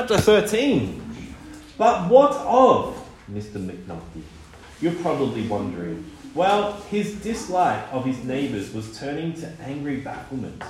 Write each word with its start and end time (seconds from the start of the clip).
Chapter 0.00 0.16
13. 0.16 1.34
But 1.76 2.08
what 2.08 2.32
of 2.32 3.06
Mr. 3.30 3.62
McNumpty? 3.62 4.22
You're 4.80 4.94
probably 4.94 5.46
wondering. 5.46 6.10
Well, 6.34 6.72
his 6.90 7.16
dislike 7.16 7.84
of 7.92 8.06
his 8.06 8.24
neighbours 8.24 8.72
was 8.72 8.98
turning 8.98 9.34
to 9.34 9.52
angry 9.60 10.00
bafflement. 10.00 10.62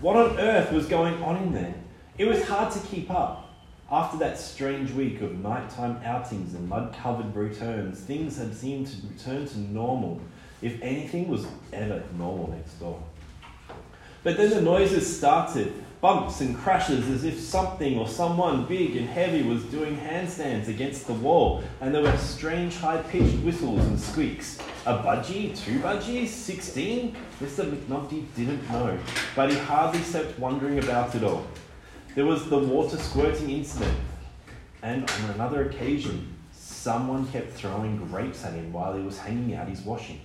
What 0.00 0.16
on 0.16 0.40
earth 0.40 0.72
was 0.72 0.86
going 0.86 1.22
on 1.22 1.36
in 1.36 1.52
there? 1.52 1.74
It 2.16 2.24
was 2.24 2.42
hard 2.48 2.72
to 2.72 2.78
keep 2.78 3.10
up. 3.10 3.50
After 3.92 4.16
that 4.20 4.38
strange 4.38 4.90
week 4.92 5.20
of 5.20 5.38
nighttime 5.38 6.00
outings 6.02 6.54
and 6.54 6.66
mud 6.66 6.96
covered 6.98 7.36
returns, 7.36 8.00
things 8.00 8.38
had 8.38 8.54
seemed 8.56 8.86
to 8.86 9.06
return 9.06 9.46
to 9.48 9.58
normal, 9.58 10.18
if 10.62 10.80
anything 10.80 11.28
was 11.28 11.46
ever 11.74 12.02
normal 12.16 12.48
next 12.52 12.80
door. 12.80 13.02
But 14.24 14.36
then 14.36 14.50
the 14.50 14.60
noises 14.60 15.16
started 15.18 15.72
bumps 16.00 16.40
and 16.40 16.56
crashes 16.56 17.08
as 17.08 17.24
if 17.24 17.38
something 17.40 17.98
or 17.98 18.06
someone 18.06 18.66
big 18.66 18.96
and 18.96 19.08
heavy 19.08 19.42
was 19.42 19.64
doing 19.64 19.96
handstands 19.96 20.68
against 20.68 21.06
the 21.06 21.12
wall, 21.12 21.62
and 21.80 21.94
there 21.94 22.02
were 22.02 22.16
strange 22.16 22.76
high 22.76 23.02
pitched 23.02 23.36
whistles 23.44 23.84
and 23.84 23.98
squeaks. 23.98 24.58
A 24.86 24.98
budgie? 24.98 25.56
Two 25.58 25.78
budgies? 25.80 26.28
Sixteen? 26.28 27.16
Mr. 27.40 27.70
McNumpty 27.70 28.24
didn't 28.36 28.70
know, 28.70 28.98
but 29.34 29.50
he 29.50 29.58
hardly 29.58 30.00
stopped 30.02 30.38
wondering 30.38 30.78
about 30.78 31.14
it 31.14 31.24
all. 31.24 31.46
There 32.14 32.26
was 32.26 32.48
the 32.48 32.58
water 32.58 32.96
squirting 32.96 33.50
incident, 33.50 33.98
and 34.82 35.08
on 35.08 35.30
another 35.30 35.68
occasion, 35.68 36.34
someone 36.52 37.26
kept 37.28 37.52
throwing 37.52 37.96
grapes 38.08 38.44
at 38.44 38.54
him 38.54 38.72
while 38.72 38.96
he 38.96 39.02
was 39.02 39.18
hanging 39.18 39.54
out 39.54 39.68
his 39.68 39.82
washing. 39.82 40.20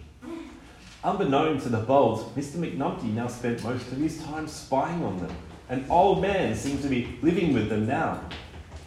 Unbeknown 1.03 1.59
to 1.59 1.67
the 1.67 1.79
Bolds, 1.79 2.23
Mr. 2.37 2.55
McNumpty 2.55 3.13
now 3.13 3.27
spent 3.27 3.61
most 3.61 3.91
of 3.91 3.97
his 3.97 4.23
time 4.23 4.47
spying 4.47 5.03
on 5.03 5.17
them. 5.17 5.35
An 5.67 5.85
old 5.89 6.21
man 6.21 6.55
seemed 6.55 6.81
to 6.81 6.87
be 6.87 7.19
living 7.21 7.53
with 7.53 7.67
them 7.67 7.85
now. 7.85 8.21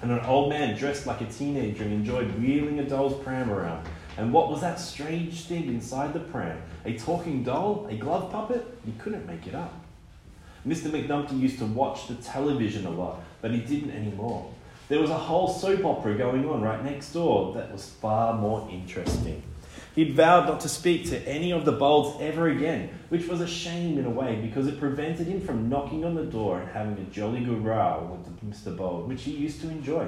And 0.00 0.10
an 0.10 0.20
old 0.20 0.48
man 0.48 0.78
dressed 0.78 1.06
like 1.06 1.20
a 1.20 1.26
teenager 1.26 1.82
and 1.82 1.92
enjoyed 1.92 2.30
wheeling 2.38 2.78
a 2.78 2.84
doll's 2.84 3.22
pram 3.22 3.50
around. 3.50 3.86
And 4.16 4.32
what 4.32 4.48
was 4.48 4.62
that 4.62 4.80
strange 4.80 5.44
thing 5.44 5.68
inside 5.68 6.14
the 6.14 6.20
pram? 6.20 6.58
A 6.86 6.96
talking 6.96 7.44
doll? 7.44 7.86
A 7.90 7.96
glove 7.96 8.32
puppet? 8.32 8.66
He 8.86 8.92
couldn't 8.92 9.26
make 9.26 9.46
it 9.46 9.54
up. 9.54 9.74
Mr. 10.66 10.90
McNumpty 10.90 11.38
used 11.38 11.58
to 11.58 11.66
watch 11.66 12.08
the 12.08 12.14
television 12.14 12.86
a 12.86 12.90
lot, 12.90 13.20
but 13.42 13.50
he 13.50 13.58
didn't 13.60 13.90
anymore. 13.90 14.50
There 14.88 15.00
was 15.00 15.10
a 15.10 15.18
whole 15.18 15.48
soap 15.48 15.84
opera 15.84 16.14
going 16.14 16.48
on 16.48 16.62
right 16.62 16.82
next 16.82 17.12
door 17.12 17.52
that 17.54 17.70
was 17.70 17.90
far 17.90 18.32
more 18.38 18.66
interesting. 18.72 19.42
He'd 19.96 20.12
vowed 20.12 20.46
not 20.46 20.60
to 20.60 20.68
speak 20.68 21.08
to 21.08 21.26
any 21.26 21.52
of 21.52 21.64
the 21.64 21.72
Bolds 21.72 22.20
ever 22.20 22.48
again, 22.48 22.90
which 23.08 23.26
was 23.26 23.40
a 23.40 23.48
shame 23.48 23.96
in 23.98 24.04
a 24.04 24.10
way 24.10 24.36
because 24.36 24.66
it 24.66 24.78
prevented 24.78 25.26
him 25.26 25.40
from 25.40 25.70
knocking 25.70 26.04
on 26.04 26.14
the 26.14 26.26
door 26.26 26.60
and 26.60 26.68
having 26.68 26.98
a 26.98 27.10
jolly 27.10 27.40
good 27.40 27.64
row 27.64 28.22
with 28.22 28.50
Mr. 28.50 28.76
Bold, 28.76 29.08
which 29.08 29.22
he 29.22 29.30
used 29.30 29.62
to 29.62 29.70
enjoy. 29.70 30.06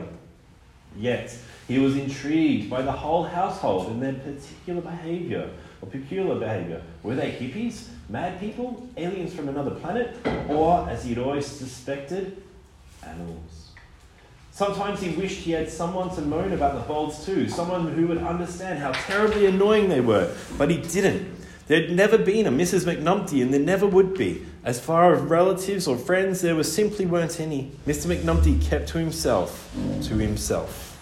Yet, 0.95 1.35
he 1.67 1.79
was 1.79 1.97
intrigued 1.97 2.69
by 2.69 2.83
the 2.83 2.93
whole 2.93 3.25
household 3.25 3.87
and 3.89 4.03
their 4.03 4.13
particular 4.13 4.83
behaviour, 4.83 5.51
or 5.81 5.89
peculiar 5.89 6.39
behaviour. 6.39 6.83
Were 7.03 7.15
they 7.15 7.33
hippies, 7.33 7.89
mad 8.11 8.39
people, 8.39 8.87
aliens 8.99 9.33
from 9.33 9.49
another 9.49 9.71
planet, 9.71 10.17
or, 10.51 10.87
as 10.91 11.05
he'd 11.05 11.19
always 11.19 11.47
suspected, 11.47 12.43
animals? 13.03 13.68
Sometimes 14.59 15.01
he 15.01 15.11
wished 15.11 15.43
he 15.43 15.53
had 15.53 15.71
someone 15.71 16.13
to 16.17 16.21
moan 16.21 16.53
about 16.53 16.75
the 16.75 16.81
Bolds 16.81 17.25
too, 17.25 17.49
someone 17.49 17.93
who 17.93 18.09
would 18.09 18.19
understand 18.19 18.81
how 18.81 18.91
terribly 18.91 19.47
annoying 19.47 19.89
they 19.89 20.01
were, 20.01 20.35
but 20.59 20.69
he 20.69 20.79
didn't. 20.79 21.33
There'd 21.69 21.93
never 21.93 22.19
been 22.19 22.45
a 22.45 22.51
Mrs. 22.51 22.85
McNumpty, 22.85 23.41
and 23.41 23.55
there 23.55 23.61
never 23.61 23.87
would 23.87 24.15
be. 24.15 24.45
As 24.65 24.81
far 24.81 25.15
as 25.15 25.23
relatives 25.23 25.87
or 25.87 25.97
friends, 25.97 26.41
there 26.41 26.57
was 26.57 26.73
simply 26.73 27.07
weren't 27.07 27.39
any. 27.39 27.71
Mr. 27.87 28.13
McNumpty 28.13 28.61
kept 28.61 28.89
to 28.89 28.99
himself, 28.99 29.73
to 30.03 30.15
himself. 30.15 30.99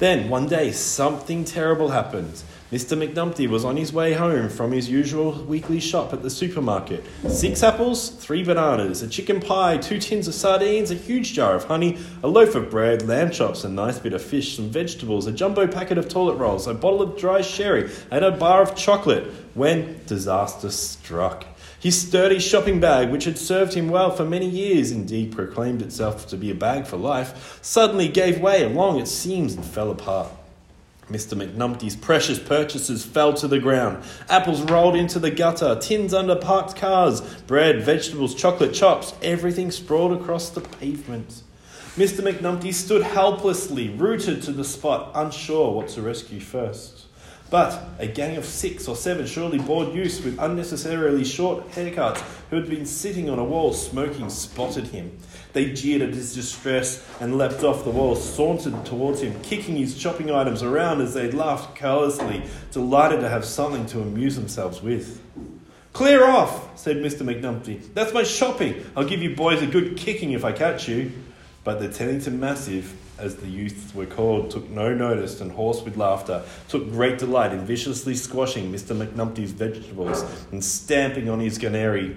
Then, 0.00 0.28
one 0.28 0.48
day, 0.48 0.72
something 0.72 1.44
terrible 1.44 1.90
happened. 1.90 2.42
Mr. 2.74 2.98
McNumpty 2.98 3.48
was 3.48 3.64
on 3.64 3.76
his 3.76 3.92
way 3.92 4.14
home 4.14 4.48
from 4.48 4.72
his 4.72 4.90
usual 4.90 5.30
weekly 5.44 5.78
shop 5.78 6.12
at 6.12 6.22
the 6.22 6.28
supermarket. 6.28 7.04
Six 7.28 7.62
apples, 7.62 8.10
three 8.10 8.42
bananas, 8.42 9.00
a 9.00 9.06
chicken 9.06 9.38
pie, 9.38 9.76
two 9.76 10.00
tins 10.00 10.26
of 10.26 10.34
sardines, 10.34 10.90
a 10.90 10.96
huge 10.96 11.34
jar 11.34 11.54
of 11.54 11.62
honey, 11.62 11.98
a 12.24 12.26
loaf 12.26 12.56
of 12.56 12.70
bread, 12.70 13.06
lamb 13.06 13.30
chops, 13.30 13.62
a 13.62 13.68
nice 13.68 14.00
bit 14.00 14.12
of 14.12 14.20
fish, 14.20 14.56
some 14.56 14.70
vegetables, 14.70 15.28
a 15.28 15.32
jumbo 15.32 15.68
packet 15.68 15.98
of 15.98 16.08
toilet 16.08 16.34
rolls, 16.34 16.66
a 16.66 16.74
bottle 16.74 17.00
of 17.00 17.16
dry 17.16 17.42
sherry, 17.42 17.92
and 18.10 18.24
a 18.24 18.32
bar 18.32 18.60
of 18.60 18.74
chocolate 18.74 19.22
when 19.54 20.00
disaster 20.06 20.68
struck. 20.68 21.46
His 21.78 22.08
sturdy 22.08 22.40
shopping 22.40 22.80
bag, 22.80 23.08
which 23.08 23.22
had 23.22 23.38
served 23.38 23.74
him 23.74 23.88
well 23.88 24.10
for 24.10 24.24
many 24.24 24.48
years, 24.48 24.90
indeed 24.90 25.30
proclaimed 25.30 25.80
itself 25.80 26.26
to 26.26 26.36
be 26.36 26.50
a 26.50 26.56
bag 26.56 26.86
for 26.86 26.96
life, 26.96 27.60
suddenly 27.62 28.08
gave 28.08 28.40
way 28.40 28.64
along 28.64 28.98
its 28.98 29.12
seams 29.12 29.54
and 29.54 29.64
fell 29.64 29.92
apart. 29.92 30.28
Mr. 31.10 31.36
McNumpty's 31.36 31.96
precious 31.96 32.38
purchases 32.38 33.04
fell 33.04 33.34
to 33.34 33.46
the 33.46 33.58
ground. 33.58 34.02
Apples 34.28 34.62
rolled 34.62 34.96
into 34.96 35.18
the 35.18 35.30
gutter, 35.30 35.76
tins 35.76 36.14
under 36.14 36.36
parked 36.36 36.76
cars, 36.76 37.20
bread, 37.46 37.82
vegetables, 37.82 38.34
chocolate 38.34 38.72
chops, 38.72 39.12
everything 39.22 39.70
sprawled 39.70 40.18
across 40.18 40.50
the 40.50 40.62
pavement. 40.62 41.42
Mr. 41.96 42.20
McNumpty 42.20 42.72
stood 42.72 43.02
helplessly, 43.02 43.88
rooted 43.90 44.42
to 44.42 44.52
the 44.52 44.64
spot, 44.64 45.12
unsure 45.14 45.72
what 45.72 45.88
to 45.88 46.02
rescue 46.02 46.40
first. 46.40 47.03
But 47.54 47.84
a 48.00 48.08
gang 48.08 48.36
of 48.36 48.44
six 48.44 48.88
or 48.88 48.96
seven 48.96 49.26
surely 49.26 49.60
bored 49.60 49.94
youths 49.94 50.20
with 50.20 50.40
unnecessarily 50.40 51.22
short 51.22 51.70
haircuts 51.70 52.18
who 52.50 52.56
had 52.56 52.68
been 52.68 52.84
sitting 52.84 53.30
on 53.30 53.38
a 53.38 53.44
wall 53.44 53.72
smoking 53.72 54.28
spotted 54.28 54.88
him. 54.88 55.16
They 55.52 55.72
jeered 55.72 56.02
at 56.02 56.14
his 56.14 56.34
distress 56.34 57.08
and 57.20 57.38
leapt 57.38 57.62
off 57.62 57.84
the 57.84 57.90
wall, 57.90 58.16
sauntered 58.16 58.84
towards 58.84 59.20
him, 59.20 59.40
kicking 59.44 59.76
his 59.76 59.96
chopping 59.96 60.32
items 60.32 60.64
around 60.64 61.00
as 61.00 61.14
they 61.14 61.30
laughed 61.30 61.76
carelessly, 61.76 62.42
delighted 62.72 63.20
to 63.20 63.28
have 63.28 63.44
something 63.44 63.86
to 63.86 64.00
amuse 64.00 64.34
themselves 64.34 64.82
with. 64.82 65.22
Clear 65.92 66.24
off, 66.24 66.76
said 66.76 66.96
Mr. 66.96 67.22
McNumpty. 67.22 67.94
That's 67.94 68.12
my 68.12 68.24
shopping. 68.24 68.84
I'll 68.96 69.06
give 69.06 69.22
you 69.22 69.36
boys 69.36 69.62
a 69.62 69.68
good 69.68 69.96
kicking 69.96 70.32
if 70.32 70.44
I 70.44 70.50
catch 70.50 70.88
you. 70.88 71.12
But 71.62 71.78
the 71.78 71.86
Teddington 71.86 72.40
Massive 72.40 72.92
as 73.18 73.36
the 73.36 73.48
youths 73.48 73.94
were 73.94 74.06
called, 74.06 74.50
took 74.50 74.68
no 74.70 74.94
notice 74.94 75.40
and, 75.40 75.52
hoarse 75.52 75.82
with 75.82 75.96
laughter, 75.96 76.42
took 76.68 76.90
great 76.90 77.18
delight 77.18 77.52
in 77.52 77.64
viciously 77.64 78.14
squashing 78.14 78.72
Mr. 78.72 78.96
McNumpty's 78.96 79.52
vegetables 79.52 80.24
and 80.50 80.62
stamping 80.62 81.28
on 81.28 81.40
his 81.40 81.58
granary. 81.58 82.16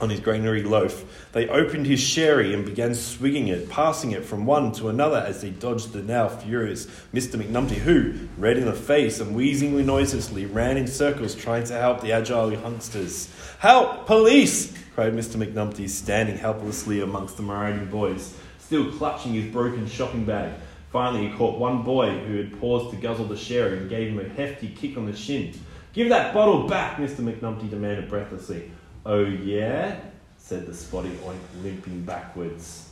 On 0.00 0.10
his 0.10 0.18
granary 0.18 0.64
loaf, 0.64 1.04
they 1.30 1.48
opened 1.48 1.86
his 1.86 2.00
sherry 2.00 2.52
and 2.54 2.64
began 2.64 2.92
swigging 2.92 3.46
it, 3.46 3.68
passing 3.70 4.10
it 4.10 4.24
from 4.24 4.46
one 4.46 4.72
to 4.72 4.88
another 4.88 5.18
as 5.18 5.42
they 5.42 5.50
dodged 5.50 5.92
the 5.92 6.02
now 6.02 6.28
furious 6.28 6.86
Mr. 7.14 7.40
McNumpty, 7.40 7.76
who, 7.76 8.14
red 8.36 8.58
in 8.58 8.64
the 8.64 8.72
face 8.72 9.20
and 9.20 9.36
wheezing 9.36 9.86
noiselessly, 9.86 10.46
ran 10.46 10.76
in 10.76 10.88
circles 10.88 11.36
trying 11.36 11.62
to 11.64 11.74
help 11.74 12.00
the 12.00 12.10
agile 12.10 12.52
youngsters. 12.52 13.28
Help! 13.60 14.06
Police! 14.06 14.72
cried 14.96 15.14
Mr. 15.14 15.36
McNumpty, 15.36 15.88
standing 15.88 16.36
helplessly 16.36 17.00
amongst 17.00 17.36
the 17.36 17.42
marauding 17.44 17.86
boys 17.86 18.34
still 18.62 18.90
clutching 18.92 19.34
his 19.34 19.52
broken 19.52 19.86
shopping 19.86 20.24
bag. 20.24 20.52
Finally, 20.90 21.28
he 21.28 21.36
caught 21.36 21.58
one 21.58 21.82
boy 21.82 22.18
who 22.20 22.36
had 22.36 22.58
paused 22.60 22.90
to 22.94 22.96
guzzle 23.00 23.24
the 23.24 23.36
sherry 23.36 23.78
and 23.78 23.90
gave 23.90 24.10
him 24.12 24.20
a 24.20 24.28
hefty 24.28 24.68
kick 24.68 24.96
on 24.96 25.06
the 25.06 25.16
shin. 25.16 25.52
Give 25.92 26.08
that 26.10 26.32
bottle 26.32 26.68
back, 26.68 26.96
Mr. 26.96 27.20
McNumpty 27.20 27.68
demanded 27.68 28.08
breathlessly. 28.08 28.70
Oh, 29.04 29.24
yeah? 29.24 30.00
said 30.38 30.66
the 30.66 30.74
spotty 30.74 31.10
oink, 31.24 31.62
limping 31.62 32.02
backwards. 32.02 32.90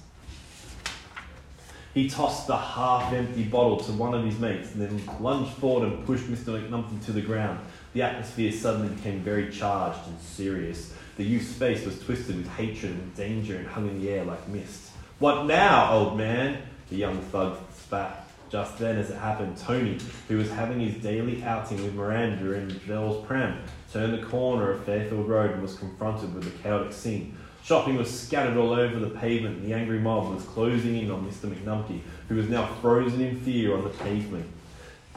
He 1.95 2.09
tossed 2.09 2.47
the 2.47 2.57
half 2.57 3.13
empty 3.13 3.45
bottle 3.45 3.79
to 3.79 3.93
one 3.93 4.15
of 4.15 4.25
his 4.25 4.39
mates 4.39 4.73
and 4.75 4.83
then 4.83 5.03
lunged 5.21 5.53
forward 5.55 5.89
and 5.89 6.07
pushed 6.07 6.25
Mr. 6.25 6.61
McNumpty 6.61 7.05
to 7.07 7.13
the 7.13 7.21
ground. 7.21 7.59
The 7.93 8.03
atmosphere 8.03 8.53
suddenly 8.53 8.95
became 8.95 9.21
very 9.21 9.51
charged 9.51 10.07
and 10.07 10.19
serious. 10.21 10.95
The 11.17 11.25
youth's 11.25 11.53
face 11.53 11.85
was 11.85 12.01
twisted 12.01 12.37
with 12.37 12.49
hatred 12.49 12.93
and 12.93 13.15
danger 13.17 13.57
and 13.57 13.67
hung 13.67 13.89
in 13.89 14.01
the 14.01 14.09
air 14.11 14.25
like 14.25 14.47
mist. 14.49 14.90
What 15.21 15.45
now, 15.45 15.93
old 15.93 16.17
man? 16.17 16.63
The 16.89 16.97
young 16.97 17.21
thug 17.21 17.59
spat. 17.77 18.27
Just 18.49 18.79
then, 18.79 18.97
as 18.97 19.11
it 19.11 19.19
happened, 19.19 19.59
Tony, 19.59 19.99
who 20.29 20.39
was 20.39 20.49
having 20.49 20.81
his 20.81 20.95
daily 20.95 21.43
outing 21.43 21.85
with 21.85 21.95
Miranda 21.95 22.55
in 22.55 22.81
Bell's 22.89 23.27
pram, 23.27 23.59
turned 23.93 24.15
the 24.15 24.27
corner 24.27 24.71
of 24.71 24.83
Fairfield 24.87 25.29
Road 25.29 25.51
and 25.51 25.61
was 25.61 25.77
confronted 25.77 26.35
with 26.35 26.47
a 26.47 26.63
chaotic 26.63 26.95
scene. 26.95 27.37
Shopping 27.63 27.97
was 27.97 28.09
scattered 28.09 28.57
all 28.57 28.73
over 28.73 28.99
the 28.99 29.11
pavement, 29.11 29.59
and 29.59 29.67
the 29.67 29.75
angry 29.75 29.99
mob 29.99 30.35
was 30.35 30.43
closing 30.45 30.97
in 30.97 31.11
on 31.11 31.31
Mr. 31.31 31.55
McNumpty, 31.55 32.01
who 32.31 32.37
was 32.37 32.49
now 32.49 32.65
frozen 32.81 33.21
in 33.21 33.39
fear 33.41 33.77
on 33.77 33.85
the 33.85 33.91
pavement. 33.91 34.47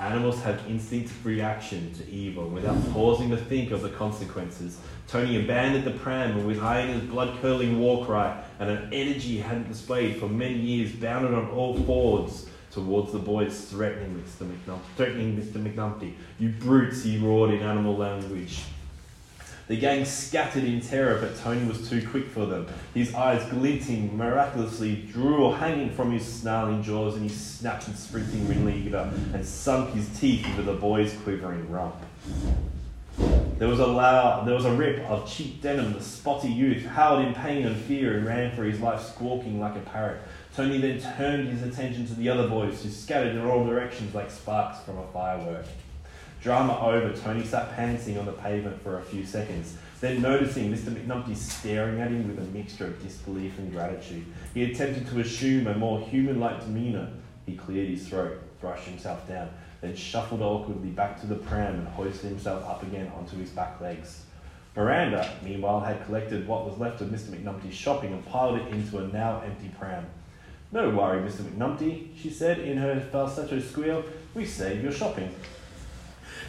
Animals 0.03 0.41
have 0.43 0.59
instinctive 0.67 1.25
reaction 1.25 1.93
to 1.93 2.11
evil 2.11 2.49
without 2.49 2.75
pausing 2.91 3.29
to 3.29 3.37
think 3.37 3.71
of 3.71 3.81
the 3.81 3.89
consequences. 3.89 4.77
Tony 5.07 5.41
abandoned 5.41 5.85
the 5.85 5.97
pram 5.97 6.31
and 6.31 6.45
with 6.45 6.59
hyena's 6.59 7.03
blood-curdling 7.03 7.79
war 7.79 8.05
cry 8.05 8.43
and 8.59 8.69
an 8.69 8.89
energy 8.91 9.19
he 9.19 9.37
hadn't 9.37 9.69
displayed 9.69 10.17
for 10.17 10.27
many 10.27 10.55
years, 10.55 10.91
bounded 10.91 11.33
on 11.33 11.49
all 11.51 11.77
fours 11.83 12.47
towards 12.69 13.13
the 13.13 13.19
boys, 13.19 13.69
threatening 13.69 14.21
Mr. 14.21 14.45
McNumpty. 14.45 14.81
Threatening 14.97 15.37
Mr. 15.37 15.63
McNumpty. 15.63 16.15
You 16.37 16.49
brutes, 16.49 17.03
he 17.03 17.17
roared 17.17 17.51
in 17.51 17.61
animal 17.61 17.95
language. 17.95 18.59
The 19.67 19.77
gang 19.77 20.03
scattered 20.03 20.65
in 20.65 20.81
terror, 20.81 21.19
but 21.21 21.37
Tony 21.37 21.65
was 21.65 21.87
too 21.89 22.05
quick 22.05 22.27
for 22.27 22.45
them. 22.45 22.67
His 22.93 23.13
eyes 23.15 23.49
glinting 23.49 24.17
miraculously, 24.17 25.07
drool 25.11 25.53
hanging 25.53 25.89
from 25.91 26.11
his 26.11 26.25
snarling 26.25 26.83
jaws, 26.83 27.15
and 27.15 27.23
he 27.23 27.29
snapped 27.29 27.85
his 27.85 27.97
sprinting 27.97 28.45
ringleader 28.47 29.09
and 29.33 29.45
sunk 29.45 29.93
his 29.93 30.09
teeth 30.19 30.45
into 30.45 30.63
the 30.63 30.73
boy's 30.73 31.13
quivering 31.23 31.69
rump. 31.71 31.95
There 33.57 33.69
was 33.69 33.79
a 33.79 33.87
loud, 33.87 34.45
there 34.45 34.55
was 34.55 34.65
a 34.65 34.73
rip 34.73 34.99
of 35.09 35.29
cheap 35.31 35.61
denim. 35.61 35.93
The 35.93 36.01
spotty 36.01 36.49
youth 36.49 36.85
howled 36.85 37.25
in 37.25 37.33
pain 37.33 37.65
and 37.65 37.77
fear 37.77 38.17
and 38.17 38.25
ran 38.25 38.53
for 38.53 38.63
his 38.63 38.81
life, 38.81 39.01
squawking 39.01 39.61
like 39.61 39.77
a 39.77 39.79
parrot. 39.79 40.21
Tony 40.53 40.79
then 40.79 40.99
turned 41.15 41.47
his 41.47 41.63
attention 41.63 42.05
to 42.07 42.15
the 42.15 42.27
other 42.27 42.49
boys, 42.49 42.83
who 42.83 42.89
scattered 42.89 43.35
in 43.35 43.45
all 43.45 43.65
directions 43.65 44.13
like 44.13 44.29
sparks 44.29 44.79
from 44.81 44.97
a 44.97 45.07
firework. 45.13 45.65
Drama 46.43 46.77
over, 46.77 47.15
Tony 47.15 47.45
sat 47.45 47.73
panting 47.73 48.17
on 48.17 48.25
the 48.25 48.33
pavement 48.33 48.83
for 48.83 48.99
a 48.99 49.01
few 49.01 49.25
seconds. 49.25 49.77
Then, 50.01 50.21
noticing 50.21 50.69
Mr. 50.73 50.93
McNumpty 50.93 51.37
staring 51.37 52.01
at 52.01 52.11
him 52.11 52.27
with 52.27 52.37
a 52.37 52.51
mixture 52.51 52.87
of 52.87 53.01
disbelief 53.01 53.57
and 53.59 53.71
gratitude, 53.71 54.25
he 54.53 54.65
attempted 54.65 55.07
to 55.07 55.21
assume 55.21 55.67
a 55.67 55.73
more 55.73 56.01
human 56.01 56.41
like 56.41 56.59
demeanour. 56.59 57.07
He 57.45 57.55
cleared 57.55 57.87
his 57.87 58.05
throat, 58.09 58.41
brushed 58.59 58.89
himself 58.89 59.25
down, 59.25 59.51
then 59.79 59.95
shuffled 59.95 60.41
awkwardly 60.41 60.89
back 60.89 61.21
to 61.21 61.27
the 61.27 61.35
pram 61.35 61.75
and 61.75 61.87
hoisted 61.87 62.31
himself 62.31 62.65
up 62.65 62.83
again 62.83 63.09
onto 63.15 63.37
his 63.37 63.51
back 63.51 63.79
legs. 63.79 64.25
Miranda, 64.75 65.33
meanwhile, 65.43 65.79
had 65.79 66.05
collected 66.05 66.45
what 66.45 66.65
was 66.65 66.77
left 66.77 66.99
of 66.99 67.07
Mr. 67.07 67.29
McNumpty's 67.29 67.73
shopping 67.73 68.11
and 68.11 68.25
piled 68.25 68.59
it 68.59 68.67
into 68.67 68.97
a 68.97 69.07
now 69.07 69.41
empty 69.45 69.71
pram. 69.79 70.05
No 70.73 70.89
worry, 70.89 71.21
Mr. 71.21 71.43
McNumpty, 71.43 72.09
she 72.21 72.29
said 72.29 72.59
in 72.59 72.79
her 72.79 72.99
falsetto 72.99 73.61
squeal. 73.61 74.03
We 74.33 74.45
saved 74.45 74.83
your 74.83 74.91
shopping. 74.91 75.33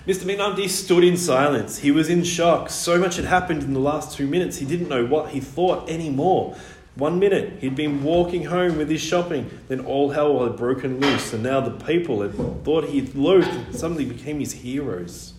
Mr. 0.07 0.25
McNumpty 0.25 0.69
stood 0.69 1.03
in 1.03 1.17
silence. 1.17 1.79
He 1.79 1.91
was 1.91 2.11
in 2.11 2.25
shock. 2.25 2.69
So 2.69 2.99
much 2.99 3.17
had 3.17 3.25
happened 3.25 3.63
in 3.63 3.73
the 3.73 3.81
last 3.81 4.15
two 4.15 4.27
minutes, 4.27 4.59
he 4.59 4.67
didn't 4.67 4.89
know 4.89 5.07
what 5.07 5.31
he 5.31 5.41
thought 5.41 5.89
anymore. 5.89 6.57
One 6.95 7.19
minute 7.19 7.61
he'd 7.61 7.75
been 7.75 8.05
walking 8.05 8.45
home 8.45 8.77
with 8.77 8.91
his 8.91 9.01
shopping, 9.01 9.51
then 9.69 9.81
all 9.81 10.11
hell 10.11 10.45
had 10.45 10.57
broken 10.57 11.01
loose, 11.01 11.33
and 11.33 11.43
now 11.43 11.61
the 11.61 11.71
people 11.71 12.21
had 12.21 12.35
thought 12.65 12.85
he 12.85 13.01
loathed 13.01 13.75
suddenly 13.75 14.05
became 14.05 14.41
his 14.41 14.53
heroes. 14.53 15.33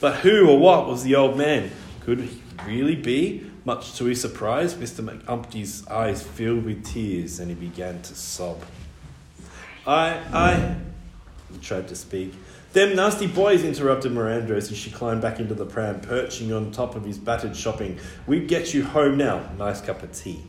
But 0.00 0.16
who 0.16 0.50
or 0.50 0.58
what 0.58 0.86
was 0.88 1.04
the 1.04 1.14
old 1.14 1.38
man? 1.38 1.70
Could 2.00 2.20
he 2.20 2.42
really 2.66 2.96
be? 2.96 3.48
Much 3.64 3.94
to 3.98 4.04
his 4.04 4.20
surprise, 4.20 4.74
Mr. 4.74 5.04
McNumpty's 5.04 5.86
eyes 5.88 6.22
filled 6.22 6.64
with 6.64 6.84
tears 6.84 7.38
and 7.38 7.48
he 7.48 7.54
began 7.54 8.02
to 8.02 8.14
sob. 8.14 8.60
I, 9.86 10.20
I, 10.32 10.76
he 11.52 11.58
tried 11.58 11.88
to 11.88 11.96
speak. 11.96 12.34
Them 12.74 12.94
nasty 12.94 13.26
boys, 13.26 13.64
interrupted 13.64 14.12
Miranda 14.12 14.54
as 14.54 14.76
she 14.76 14.90
climbed 14.90 15.22
back 15.22 15.40
into 15.40 15.54
the 15.54 15.64
pram, 15.64 16.00
perching 16.00 16.52
on 16.52 16.70
top 16.70 16.94
of 16.94 17.04
his 17.04 17.16
battered 17.16 17.56
shopping. 17.56 17.98
We 18.26 18.40
get 18.40 18.74
you 18.74 18.84
home 18.84 19.16
now. 19.16 19.50
Nice 19.56 19.80
cup 19.80 20.02
of 20.02 20.12
tea. 20.12 20.42